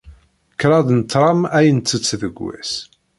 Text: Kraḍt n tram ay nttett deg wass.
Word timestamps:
Kraḍt 0.59 0.89
n 0.97 1.01
tram 1.11 1.39
ay 1.57 1.67
nttett 1.77 2.11
deg 2.21 2.35
wass. 2.41 2.73